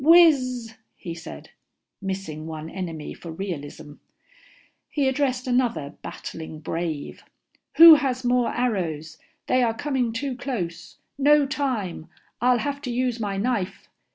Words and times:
Wizzzz," 0.03 0.73
he 0.95 1.13
said, 1.13 1.51
missing 2.01 2.47
one 2.47 2.71
enemy 2.71 3.13
for 3.13 3.31
realism. 3.31 3.97
He 4.89 5.07
addressed 5.07 5.45
another 5.45 5.93
battling 6.01 6.59
brave. 6.59 7.23
"Who 7.77 7.93
has 7.93 8.23
more 8.25 8.49
arrows? 8.51 9.19
They 9.45 9.61
are 9.61 9.75
coming 9.75 10.11
too 10.11 10.35
close. 10.35 10.97
No 11.19 11.45
time 11.45 12.09
I'll 12.41 12.57
have 12.57 12.81
to 12.81 12.91
use 12.91 13.19
my 13.19 13.37
knife." 13.37 13.89